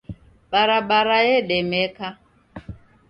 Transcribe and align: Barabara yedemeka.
Barabara 0.51 1.17
yedemeka. 1.29 2.07